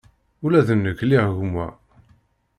[0.45, 1.67] Ula d nekk liɣ gma.